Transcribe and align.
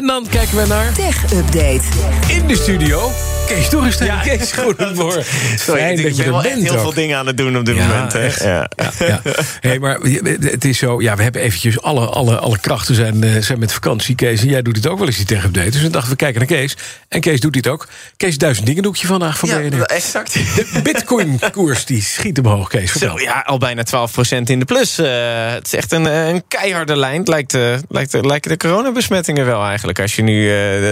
En 0.00 0.06
dan 0.06 0.26
kijken 0.28 0.56
we 0.56 0.66
naar... 0.66 0.92
Tech 0.92 1.32
Update. 1.32 1.82
In 2.28 2.46
de 2.46 2.56
studio, 2.56 3.10
Kees 3.54 3.70
Dorrestein. 3.70 4.10
Ja, 4.10 4.20
Kees, 4.20 4.52
goedemorgen. 4.64 5.24
Sorry, 5.58 5.80
Fijn 5.80 5.98
ik 5.98 6.02
dat 6.02 6.16
je 6.16 6.22
ben 6.22 6.24
er 6.26 6.30
wel 6.32 6.42
echt 6.44 6.54
bent 6.54 6.62
heel 6.66 6.74
ook. 6.76 6.80
veel 6.80 6.92
dingen 6.94 7.18
aan 7.18 7.26
het 7.26 7.36
doen 7.36 7.56
op 7.58 7.64
dit 7.64 7.76
Ja, 7.76 7.86
moment. 7.86 8.12
Hè? 8.12 8.18
echt. 8.18 8.42
Ja. 8.42 8.70
Ja. 8.98 9.20
Hey, 9.60 9.78
maar 9.78 9.98
het 10.40 10.64
is 10.64 10.78
zo, 10.78 11.00
ja, 11.00 11.16
we 11.16 11.22
hebben 11.22 11.40
eventjes 11.42 11.80
alle, 11.82 12.06
alle, 12.06 12.38
alle 12.38 12.58
krachten 12.58 12.94
zijn, 12.94 13.24
eh, 13.24 13.42
zijn 13.42 13.58
met 13.58 13.72
vakantie, 13.72 14.14
Kees. 14.14 14.40
En 14.40 14.48
jij 14.48 14.62
doet 14.62 14.76
het 14.76 14.86
ook 14.86 14.98
wel 14.98 15.06
eens, 15.06 15.16
die 15.16 15.26
tech-update. 15.26 15.70
Dus 15.70 15.80
we 15.82 15.90
dachten, 15.90 16.10
we 16.10 16.16
kijken 16.16 16.38
naar 16.38 16.48
Kees. 16.48 16.76
En 17.08 17.20
Kees 17.20 17.40
doet 17.40 17.52
dit 17.52 17.66
ook. 17.68 17.88
Kees, 18.16 18.38
duizend 18.38 18.66
dingen 18.66 18.82
doe 18.82 18.92
ik 18.92 18.98
je 18.98 19.06
vandaag 19.06 19.38
van 19.38 19.48
Ja, 19.48 19.58
BNR. 19.58 19.82
exact. 19.82 20.32
De 20.32 20.80
bitcoin-koers 20.82 21.84
die 21.84 22.02
schiet 22.02 22.38
omhoog, 22.38 22.68
Kees. 22.68 22.90
Vertel. 22.90 23.18
Zo, 23.18 23.24
ja, 23.24 23.40
al 23.46 23.58
bijna 23.58 23.82
12% 23.82 24.50
in 24.50 24.58
de 24.58 24.64
plus. 24.64 24.98
Eh, 24.98 25.06
het 25.52 25.66
is 25.66 25.74
echt 25.74 25.92
een, 25.92 26.06
eh, 26.06 26.28
een 26.28 26.42
keiharde 26.48 26.96
lijn. 26.96 27.18
Het 27.18 27.28
lijkt, 27.28 27.54
eh, 27.54 27.74
lijkt, 27.88 28.12
lijken 28.26 28.50
de 28.50 28.56
coronabesmettingen 28.56 29.46
wel 29.46 29.64
eigenlijk, 29.64 30.00
als 30.00 30.16
je 30.16 30.22
nu 30.22 30.50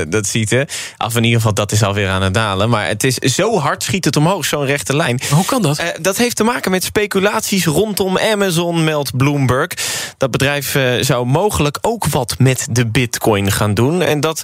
dat 0.09 0.27
ziet. 0.27 0.51
Hè. 0.51 0.63
Of 0.99 1.17
in 1.17 1.23
ieder 1.25 1.37
geval, 1.39 1.55
dat 1.55 1.73
is 1.73 1.83
alweer 1.83 2.09
aan 2.09 2.23
het 2.23 2.35
Maar 2.57 2.87
het 2.87 3.05
is 3.05 3.15
zo 3.15 3.59
hard 3.59 3.83
schiet 3.83 4.05
het 4.05 4.17
omhoog, 4.17 4.45
zo'n 4.45 4.65
rechte 4.65 4.97
lijn. 4.97 5.21
Hoe 5.31 5.45
kan 5.45 5.63
dat? 5.63 5.79
Eh, 5.79 5.87
dat 6.01 6.17
heeft 6.17 6.37
te 6.37 6.45
maken 6.45 6.71
met 6.71 6.85
speculaties 6.85 7.67
rondom 7.67 8.19
Amazon, 8.19 8.85
meldt 8.85 9.17
Bloomberg. 9.17 9.69
Dat 10.17 10.31
bedrijf 10.31 10.75
eh, 10.75 10.93
zou 11.01 11.27
mogelijk 11.27 11.79
ook 11.81 12.07
wat 12.07 12.35
met 12.39 12.67
de 12.71 12.87
bitcoin 12.87 13.53
gaan 13.53 13.75
doen. 13.75 14.03
En 14.03 14.21
dat 14.21 14.43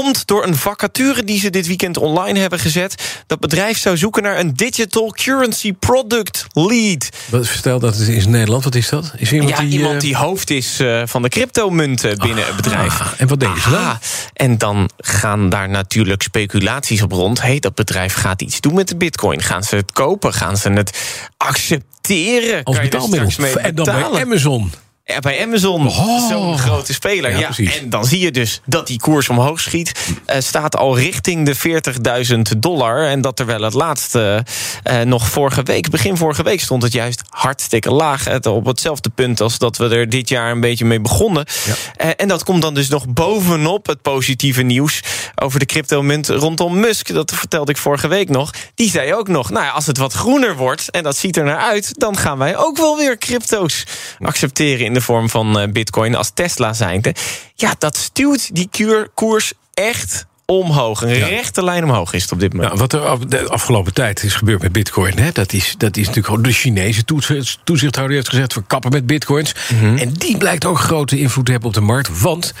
komt 0.00 0.26
door 0.26 0.46
een 0.46 0.56
vacature 0.56 1.24
die 1.24 1.38
ze 1.38 1.50
dit 1.50 1.66
weekend 1.66 1.96
online 1.96 2.38
hebben 2.38 2.58
gezet. 2.58 3.22
Dat 3.26 3.40
bedrijf 3.40 3.78
zou 3.78 3.96
zoeken 3.96 4.22
naar 4.22 4.38
een 4.38 4.54
digital 4.54 5.12
currency 5.12 5.72
product 5.72 6.46
lead. 6.52 7.08
Wat, 7.30 7.60
dat 7.62 7.82
het 7.82 8.08
is 8.08 8.24
in 8.24 8.30
Nederland, 8.30 8.64
wat 8.64 8.74
is 8.74 8.88
dat? 8.88 9.12
Is 9.16 9.32
iemand 9.32 9.50
ja, 9.50 9.60
die, 9.60 9.68
iemand 9.68 9.94
eh, 9.94 10.00
die 10.00 10.16
hoofd 10.16 10.50
is 10.50 10.80
eh, 10.80 11.02
van 11.04 11.22
de 11.22 11.28
cryptomunten 11.28 12.18
binnen 12.18 12.46
het 12.46 12.56
bedrijf. 12.56 13.00
Ah, 13.00 13.06
en 13.16 13.28
wat 13.28 13.40
denken 13.40 13.62
ze 13.62 13.70
dan? 13.70 13.98
En 14.32 14.58
dan 14.58 14.90
gaan 14.96 15.48
daar 15.48 15.68
natuurlijk 15.68 16.22
speculaties 16.22 17.02
op 17.02 17.12
rond. 17.12 17.40
Hey, 17.40 17.58
dat 17.58 17.74
bedrijf 17.74 18.14
gaat 18.14 18.42
iets 18.42 18.60
doen 18.60 18.74
met 18.74 18.88
de 18.88 18.96
bitcoin. 18.96 19.42
Gaan 19.42 19.62
ze 19.62 19.76
het 19.76 19.92
kopen? 19.92 20.32
Gaan 20.32 20.56
ze 20.56 20.70
het 20.70 20.98
accepteren? 21.36 22.64
Als 22.64 22.80
betaalmiddel. 22.80 23.56
En 23.56 23.74
dan 23.74 23.84
bij? 23.84 24.22
Amazon. 24.22 24.72
Bij 25.20 25.42
Amazon, 25.42 25.86
Oh. 25.86 26.28
zo'n 26.28 26.58
grote 26.58 26.92
speler. 26.92 27.38
Ja, 27.38 27.50
en 27.80 27.90
dan 27.90 28.04
zie 28.04 28.20
je 28.20 28.30
dus 28.30 28.60
dat 28.66 28.86
die 28.86 28.98
koers 29.00 29.28
omhoog 29.28 29.60
schiet. 29.60 29.92
Eh, 30.26 30.40
staat 30.40 30.76
al 30.76 30.98
richting 30.98 31.46
de 31.46 31.54
40.000 31.54 32.62
dollar. 32.62 33.06
En 33.06 33.20
dat 33.20 33.36
terwijl 33.36 33.62
het 33.62 33.74
laatste 33.74 34.44
eh, 34.82 35.00
nog 35.00 35.28
vorige 35.28 35.62
week, 35.62 35.90
begin 35.90 36.16
vorige 36.16 36.42
week, 36.42 36.60
stond 36.60 36.82
het 36.82 36.92
juist 36.92 37.22
hartstikke 37.28 37.90
laag. 37.90 38.24
Het, 38.24 38.46
op 38.46 38.66
hetzelfde 38.66 39.10
punt 39.10 39.40
als 39.40 39.58
dat 39.58 39.76
we 39.76 39.88
er 39.88 40.08
dit 40.08 40.28
jaar 40.28 40.50
een 40.50 40.60
beetje 40.60 40.84
mee 40.84 41.00
begonnen. 41.00 41.46
Ja. 41.66 41.74
Eh, 41.96 42.10
en 42.16 42.28
dat 42.28 42.44
komt 42.44 42.62
dan 42.62 42.74
dus 42.74 42.88
nog 42.88 43.08
bovenop 43.08 43.86
het 43.86 44.02
positieve 44.02 44.62
nieuws 44.62 45.00
over 45.34 45.58
de 45.58 45.66
cryptomunt 45.66 46.28
rondom 46.28 46.80
Musk. 46.80 47.12
Dat 47.14 47.32
vertelde 47.34 47.70
ik 47.70 47.78
vorige 47.78 48.08
week 48.08 48.28
nog. 48.28 48.50
Die 48.74 48.90
zei 48.90 49.14
ook 49.14 49.28
nog: 49.28 49.50
Nou 49.50 49.64
ja, 49.64 49.70
als 49.70 49.86
het 49.86 49.98
wat 49.98 50.12
groener 50.12 50.56
wordt 50.56 50.90
en 50.90 51.02
dat 51.02 51.16
ziet 51.16 51.36
er 51.36 51.44
naar 51.44 51.60
uit, 51.60 51.98
dan 51.98 52.16
gaan 52.16 52.38
wij 52.38 52.56
ook 52.56 52.76
wel 52.76 52.96
weer 52.96 53.18
crypto's 53.18 53.84
accepteren 54.18 54.84
in 54.86 54.93
de 54.94 55.00
vorm 55.00 55.30
van 55.30 55.58
eh, 55.58 55.68
Bitcoin 55.68 56.14
als 56.14 56.30
Tesla 56.34 56.72
zijnde. 56.72 57.14
Ja, 57.54 57.74
dat 57.78 57.96
stuwt 57.96 58.54
die 58.54 58.68
koers 59.14 59.52
echt 59.74 60.26
omhoog. 60.46 61.02
Een 61.02 61.08
Ja. 61.16 61.26
rechte 61.26 61.64
lijn 61.64 61.84
omhoog 61.84 62.12
is 62.12 62.22
het 62.22 62.32
op 62.32 62.40
dit 62.40 62.52
moment. 62.52 62.68
Nou, 62.74 62.80
wat 62.88 62.92
er 62.92 63.28
de 63.28 63.48
afgelopen 63.48 63.94
tijd 63.94 64.22
is 64.22 64.34
gebeurd 64.34 64.62
met 64.62 64.72
bitcoin... 64.72 65.18
Hè, 65.18 65.30
dat, 65.32 65.52
is, 65.52 65.74
dat 65.78 65.90
is 65.96 66.00
natuurlijk 66.00 66.26
gewoon 66.26 66.42
de 66.42 66.52
Chinese 66.52 67.04
toezicht- 67.04 67.58
toezichthouder 67.64 68.16
heeft 68.16 68.28
gezegd... 68.28 68.54
we 68.54 68.62
kappen 68.66 68.90
met 68.92 69.06
bitcoins. 69.06 69.54
Mhm. 69.74 69.96
En 69.96 70.12
die 70.12 70.36
blijkt 70.36 70.64
ook 70.64 70.78
grote 70.78 71.18
invloed 71.18 71.44
te 71.44 71.50
hebben 71.50 71.68
op 71.68 71.74
de 71.74 71.80
markt. 71.80 72.20
Want 72.20 72.52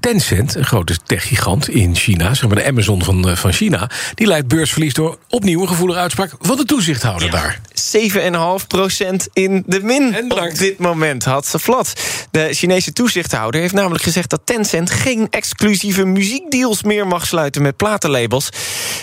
Tencent, 0.00 0.54
een 0.54 0.64
grote 0.64 0.96
techgigant 1.04 1.68
in 1.68 1.94
China... 1.94 2.34
zeg 2.34 2.48
maar 2.48 2.58
de 2.58 2.66
Amazon 2.66 3.02
van, 3.02 3.28
eh, 3.28 3.36
van 3.36 3.52
China... 3.52 3.90
die 4.14 4.26
leidt 4.26 4.48
beursverlies 4.48 4.94
door 4.94 5.18
opnieuw 5.28 5.60
een 5.60 5.68
gevoelige 5.68 5.98
uitspraak... 5.98 6.32
van 6.40 6.56
de 6.56 6.64
toezichthouder 6.64 7.30
daar. 7.30 7.60
7,5% 7.74 9.26
in 9.32 9.62
de 9.66 9.80
min. 9.82 10.14
En. 10.14 10.32
Op 10.32 10.58
dit 10.58 10.78
moment 10.78 11.24
had 11.24 11.46
ze 11.46 11.58
flat. 11.58 11.92
De 12.30 12.48
Chinese 12.52 12.92
toezichthouder 12.92 13.60
heeft 13.60 13.74
namelijk 13.74 14.02
gezegd 14.02 14.30
dat 14.30 14.40
Tencent 14.44 14.90
geen 14.90 15.26
exclusieve 15.30 16.04
muziekdeals 16.04 16.82
meer 16.82 17.06
mag 17.06 17.26
sluiten 17.26 17.62
met 17.62 17.76
platenlabels. 17.76 18.48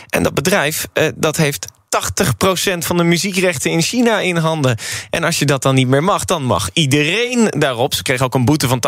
En 0.09 0.23
dat 0.23 0.33
bedrijf 0.33 0.87
eh, 0.93 1.07
dat 1.15 1.37
heeft 1.37 1.65
80% 1.91 2.77
van 2.77 2.97
de 2.97 3.03
muziekrechten 3.03 3.71
in 3.71 3.81
China 3.81 4.19
in 4.19 4.37
handen. 4.37 4.77
En 5.09 5.23
als 5.23 5.39
je 5.39 5.45
dat 5.45 5.61
dan 5.61 5.75
niet 5.75 5.87
meer 5.87 6.03
mag, 6.03 6.25
dan 6.25 6.43
mag 6.43 6.69
iedereen 6.73 7.47
daarop. 7.57 7.93
Ze 7.93 8.03
kregen 8.03 8.25
ook 8.25 8.33
een 8.33 8.45
boete 8.45 8.67
van 8.67 8.83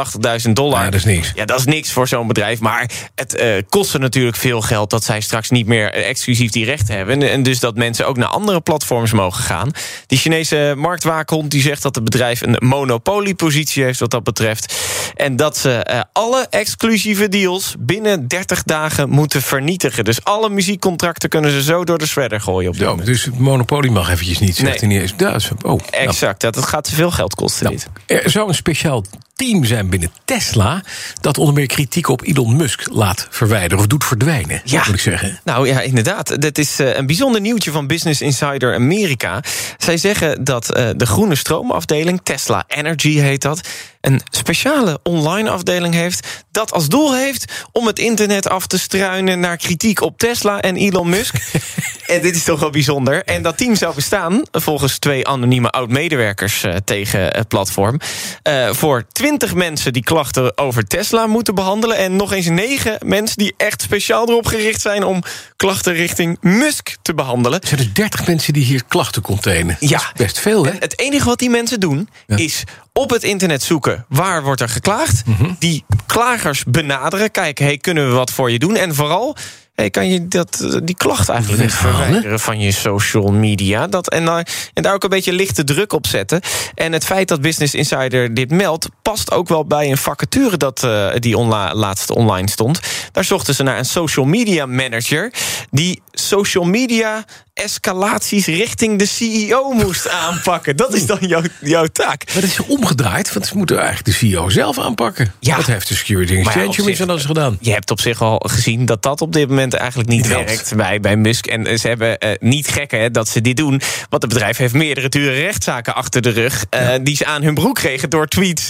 80.000 0.45 0.51
dollar. 0.51 0.83
Ja, 0.83 0.89
dat 0.89 0.99
is 0.99 1.05
niks. 1.05 1.31
Ja, 1.35 1.45
dat 1.45 1.59
is 1.59 1.65
niks 1.65 1.91
voor 1.91 2.07
zo'n 2.07 2.27
bedrijf. 2.27 2.59
Maar 2.59 2.89
het 3.15 3.35
eh 3.35 3.61
kostte 3.69 3.97
natuurlijk 3.97 4.37
veel 4.37 4.61
geld 4.61 4.89
dat 4.89 5.03
zij 5.03 5.21
straks 5.21 5.49
niet 5.49 5.67
meer 5.67 5.91
eh, 5.91 6.09
exclusief 6.09 6.51
die 6.51 6.65
rechten 6.65 6.95
hebben. 6.95 7.21
En, 7.21 7.31
en 7.31 7.43
dus 7.43 7.59
dat 7.59 7.75
mensen 7.75 8.07
ook 8.07 8.17
naar 8.17 8.27
andere 8.27 8.61
platforms 8.61 9.11
mogen 9.11 9.43
gaan. 9.43 9.71
Die 10.07 10.17
Chinese 10.17 10.73
marktwaakhond 10.77 11.51
die 11.51 11.61
zegt 11.61 11.81
dat 11.81 11.95
het 11.95 12.03
bedrijf 12.03 12.41
een 12.41 12.55
monopoliepositie 12.59 13.83
heeft 13.83 13.99
wat 13.99 14.11
dat 14.11 14.23
betreft. 14.23 14.75
En 15.15 15.35
dat 15.35 15.57
ze 15.57 15.71
eh, 15.71 16.01
alle 16.11 16.47
exclusieve 16.49 17.29
deals 17.29 17.75
binnen 17.79 18.27
30 18.27 18.63
dagen 18.63 19.09
moeten 19.09 19.41
vernietigen. 19.41 20.03
Dus 20.03 20.23
alle 20.23 20.49
muziekcontracten 20.49 21.29
kunnen 21.29 21.51
ze 21.51 21.63
zo 21.63 21.83
door 21.83 21.97
de 21.97 22.07
shredder 22.07 22.41
gooien 22.41 22.69
op 22.69 22.77
moment. 22.97 23.15
dus 23.17 23.25
het 23.25 23.39
monopolie 23.39 23.91
mag 23.91 24.09
eventjes 24.09 24.39
niet, 24.39 24.55
zegt 24.55 24.69
Nee. 24.69 24.79
hij 24.79 24.87
niet 24.87 25.01
eens. 25.01 25.13
Ja, 25.17 25.51
oh, 25.55 25.63
nou. 25.63 25.79
Exact, 25.89 26.41
dat, 26.41 26.53
dat 26.53 26.65
gaat 26.65 26.83
te 26.83 26.95
veel 26.95 27.11
geld 27.11 27.35
kosten. 27.35 27.65
Nou, 27.65 27.77
dit. 28.05 28.23
er 28.23 28.29
zou 28.29 28.47
een 28.47 28.55
speciaal 28.55 29.03
team 29.35 29.65
zijn 29.65 29.89
binnen 29.89 30.11
Tesla... 30.25 30.83
dat 31.21 31.37
onder 31.37 31.53
meer 31.53 31.67
kritiek 31.67 32.07
op 32.07 32.21
Elon 32.21 32.55
Musk 32.55 32.87
laat 32.91 33.27
verwijderen... 33.29 33.77
of 33.77 33.87
doet 33.87 34.03
verdwijnen, 34.03 34.61
Ja. 34.63 34.83
moet 34.85 34.95
ik 34.95 35.01
zeggen. 35.01 35.39
Nou 35.43 35.67
ja, 35.67 35.81
inderdaad. 35.81 36.41
Dat 36.41 36.57
is 36.57 36.79
eh, 36.79 36.95
een 36.95 37.05
bijzonder 37.05 37.41
nieuwtje 37.41 37.71
van 37.71 37.87
Business 37.87 38.21
Insider 38.21 38.73
Amerika. 38.75 39.43
Zij 39.77 39.97
zeggen 39.97 40.43
dat 40.43 40.73
eh, 40.73 40.89
de 40.95 41.05
groene 41.05 41.35
stroomafdeling, 41.35 42.19
Tesla 42.23 42.63
Energy 42.67 43.19
heet 43.19 43.41
dat, 43.41 43.67
een 44.03 44.21
speciale 44.29 44.99
online 45.03 45.49
afdeling 45.49 45.93
heeft 45.93 46.27
dat 46.51 46.71
als 46.71 46.87
doel 46.87 47.15
heeft 47.15 47.51
om 47.71 47.87
het 47.87 47.99
internet 47.99 48.49
af 48.49 48.67
te 48.67 48.79
struinen 48.79 49.39
naar 49.39 49.57
kritiek 49.57 50.01
op 50.01 50.17
Tesla 50.17 50.61
en 50.61 50.75
Elon 50.75 51.09
Musk. 51.09 51.35
en 52.07 52.21
dit 52.21 52.35
is 52.35 52.43
toch 52.43 52.59
wel 52.59 52.69
bijzonder. 52.69 53.23
En 53.23 53.41
dat 53.41 53.57
team 53.57 53.75
zou 53.75 53.95
bestaan, 53.95 54.41
volgens 54.51 54.97
twee 54.97 55.27
anonieme 55.27 55.69
oud-medewerkers 55.69 56.63
eh, 56.63 56.75
tegen 56.85 57.21
het 57.21 57.47
platform, 57.47 57.99
eh, 58.41 58.69
voor 58.73 59.05
20 59.11 59.53
mensen 59.53 59.93
die 59.93 60.03
klachten 60.03 60.57
over 60.57 60.87
Tesla 60.87 61.27
moeten 61.27 61.55
behandelen 61.55 61.97
en 61.97 62.15
nog 62.15 62.31
eens 62.33 62.47
9 62.47 62.97
mensen 63.05 63.37
die 63.37 63.53
echt 63.57 63.81
speciaal 63.81 64.29
erop 64.29 64.45
gericht 64.45 64.81
zijn 64.81 65.03
om 65.03 65.23
klachten 65.55 65.93
richting 65.93 66.37
Musk 66.41 66.95
te 67.01 67.13
behandelen. 67.13 67.61
Er 67.61 67.67
zijn 67.67 67.79
dus 67.79 67.93
30 67.93 68.27
mensen 68.27 68.53
die 68.53 68.63
hier 68.63 68.83
klachten 68.87 69.21
containen. 69.21 69.77
Ja. 69.79 70.01
Best 70.15 70.39
veel, 70.39 70.65
hè? 70.65 70.71
En 70.71 70.77
het 70.79 70.99
enige 70.99 71.25
wat 71.25 71.39
die 71.39 71.49
mensen 71.49 71.79
doen, 71.79 72.09
Ja. 72.27 72.37
is 72.37 72.63
op 72.93 73.09
het 73.09 73.23
internet 73.23 73.63
zoeken 73.63 74.05
waar 74.09 74.43
wordt 74.43 74.61
er 74.61 74.69
geklaagd. 74.69 75.25
Mhm. 75.25 75.51
Die 75.59 75.85
klagers 76.05 76.63
benaderen, 76.63 77.31
kijken, 77.31 77.65
hey, 77.65 77.77
kunnen 77.77 78.07
we 78.07 78.13
wat 78.13 78.31
voor 78.31 78.51
je 78.51 78.59
doen? 78.59 78.75
En 78.75 78.95
vooral, 78.95 79.35
hey, 79.75 79.89
kan 79.89 80.09
je 80.09 80.27
dat, 80.27 80.59
eh, 80.61 80.79
die 80.83 80.95
klacht 80.95 81.29
eigenlijk 81.29 81.61
niet 81.61 81.73
verwijderen 81.73 82.39
van 82.39 82.59
je 82.59 82.71
social 82.71 83.31
media? 83.31 83.87
Dat, 83.87 84.09
en, 84.09 84.25
daar, 84.25 84.47
en 84.73 84.83
daar 84.83 84.93
ook 84.93 85.03
een 85.03 85.09
beetje 85.09 85.33
lichte 85.33 85.63
druk 85.63 85.93
op 85.93 86.07
zetten. 86.07 86.41
En 86.75 86.91
het 86.91 87.05
feit 87.05 87.27
dat 87.27 87.41
Business 87.41 87.73
Insider 87.73 88.33
dit 88.33 88.51
meldt, 88.51 88.89
past 89.01 89.31
ook 89.31 89.47
wel 89.47 89.65
bij 89.65 89.91
een 89.91 89.97
vacature 89.97 90.57
dat 90.57 90.83
eh, 90.83 91.09
die 91.15 91.37
onla 91.37 91.75
laatst 91.75 92.09
online 92.09 92.49
stond. 92.49 92.79
Daar 93.11 93.23
zochten 93.23 93.55
ze 93.55 93.63
naar 93.63 93.77
een 93.77 93.85
social 93.85 94.25
media 94.25 94.65
manager 94.65 95.33
die 95.71 96.01
social 96.13 96.63
media 96.63 97.25
escalaties 97.53 98.45
richting 98.45 98.99
de 98.99 99.05
CEO 99.05 99.71
moest 99.71 100.09
aanpakken. 100.27 100.75
Dat 100.77 100.93
is 100.93 101.05
dan 101.05 101.17
jouw, 101.21 101.41
jouw 101.61 101.85
taak. 101.85 102.23
Maar 102.25 102.41
dat 102.41 102.49
is 102.49 102.59
omgedraaid, 102.59 103.33
want 103.33 103.45
ze 103.47 103.57
moeten 103.57 103.77
eigenlijk 103.77 104.05
de 104.05 104.11
CEO 104.27 104.49
zelf 104.49 104.79
aanpakken. 104.79 105.33
Ja. 105.39 105.55
Dat 105.55 105.65
heeft 105.65 105.87
de 105.87 105.95
Security 105.95 106.35
Exchange 106.35 106.75
Commission 106.75 107.09
al 107.09 107.15
eens 107.15 107.25
gedaan. 107.25 107.57
Je 107.61 107.71
hebt 107.71 107.91
op 107.91 107.99
zich 107.99 108.21
al 108.21 108.41
gezien 108.47 108.85
dat 108.85 109.01
dat 109.03 109.21
op 109.21 109.33
dit 109.33 109.49
moment 109.49 109.73
eigenlijk 109.73 110.09
niet 110.09 110.27
werkt 110.27 110.75
bij, 110.75 110.99
bij 110.99 111.15
Musk. 111.15 111.45
En 111.45 111.79
ze 111.79 111.87
hebben 111.87 112.17
eh, 112.19 112.31
niet 112.39 112.67
gekken 112.67 112.99
hè, 112.99 113.11
dat 113.11 113.29
ze 113.29 113.41
dit 113.41 113.57
doen. 113.57 113.81
Want 114.09 114.21
het 114.23 114.33
bedrijf 114.33 114.57
heeft 114.57 114.73
meerdere 114.73 115.09
dure 115.09 115.33
rechtszaken 115.33 115.95
achter 115.95 116.21
de 116.21 116.29
rug. 116.29 116.65
eh, 116.69 116.89
Die 117.01 117.15
ze 117.15 117.25
aan 117.25 117.43
hun 117.43 117.53
broek 117.53 117.75
kregen 117.75 118.09
door 118.09 118.27
tweets 118.27 118.69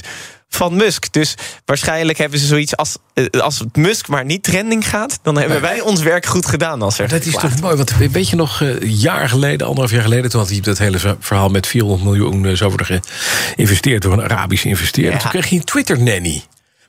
van 0.55 0.75
Musk. 0.75 1.11
Dus 1.11 1.35
waarschijnlijk 1.65 2.17
hebben 2.17 2.39
ze 2.39 2.45
zoiets 2.45 2.75
als... 2.75 2.97
eh, 3.13 3.25
als 3.41 3.59
het 3.59 3.75
Musk 3.75 4.07
maar 4.07 4.25
niet 4.25 4.43
trending 4.43 4.89
gaat... 4.89 5.19
dan 5.21 5.37
hebben 5.37 5.61
wij 5.61 5.81
ons 5.81 6.01
werk 6.01 6.25
goed 6.25 6.45
gedaan 6.45 6.81
als 6.81 6.99
er 6.99 7.07
Dat 7.07 7.25
is 7.25 7.33
toch 7.33 7.59
mooi, 7.61 7.75
want 7.75 7.95
weet 8.11 8.29
je 8.29 8.35
nog, 8.35 8.61
eh, 8.61 8.67
een 8.69 8.95
jaar 8.95 9.29
geleden, 9.29 9.67
anderhalf 9.67 9.91
jaar 9.91 10.01
geleden... 10.03 10.29
toen 10.29 10.39
had 10.39 10.49
hij 10.49 10.59
dat 10.59 10.77
hele 10.77 11.15
verhaal 11.19 11.49
met 11.49 11.67
400 11.67 12.03
miljoen 12.03 12.45
eh, 12.45 12.55
zo 12.55 12.67
worden 12.69 13.01
geïnvesteerd... 13.55 14.01
door 14.01 14.13
een 14.13 14.23
Arabische 14.23 14.67
investeerder. 14.67 15.13
Ja. 15.13 15.19
Toen 15.19 15.29
kreeg 15.29 15.49
hij 15.49 15.57
een 15.57 15.63
Twitter-nanny. 15.63 16.43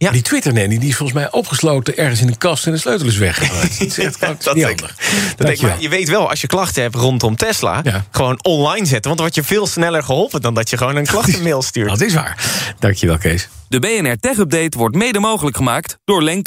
Ja. 0.05 0.11
Die 0.11 0.23
Twitter-nanny 0.23 0.79
die 0.79 0.89
is 0.89 0.97
volgens 0.97 1.19
mij 1.19 1.31
opgesloten 1.31 1.97
ergens 1.97 2.21
in 2.21 2.29
een 2.29 2.39
kast... 2.39 2.67
en 2.67 2.73
de 2.73 2.79
sleutel 2.79 3.07
is 3.07 3.17
weggegooid. 3.17 3.79
dat 3.79 3.87
is 3.89 3.99
echt 3.99 4.17
gewoon 4.17 4.37
Dat 4.43 4.55
niet 4.55 4.65
denk- 4.65 4.81
handig. 4.81 4.97
Dat 4.97 5.07
denk, 5.09 5.31
ik, 5.31 5.37
Dankjewel. 5.47 5.71
maar 5.75 5.83
je 5.83 5.89
weet 5.89 6.09
wel, 6.09 6.31
als 6.31 6.41
je 6.41 6.47
klachten 6.47 6.83
hebt 6.83 6.95
rondom 6.95 7.37
Tesla... 7.37 7.81
Ja. 7.85 8.05
gewoon 8.11 8.39
online 8.43 8.87
zetten. 8.87 9.03
Want 9.15 9.17
dan 9.17 9.27
word 9.27 9.35
je 9.35 9.45
veel 9.45 9.67
sneller 9.67 10.03
geholpen... 10.03 10.41
dan 10.41 10.55
dat 10.55 10.71
je 10.71 10.77
gewoon 10.77 10.97
een 10.97 11.07
klachtenmail 11.07 11.63
stuurt. 11.63 11.89
Dat 11.99 12.01
is 12.01 12.15
waar. 12.15 12.37
Dankjewel, 12.79 13.19
Kees. 13.19 13.49
De 13.69 13.79
BNR 13.79 14.17
Tech 14.21 14.39
Update 14.39 14.79
wordt 14.79 14.97
mede 14.97 15.19
mogelijk 15.19 15.57
gemaakt 15.57 15.97
door 16.05 16.23
Lenk. 16.23 16.47